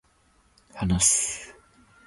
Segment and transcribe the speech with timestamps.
[0.73, 1.55] 話す、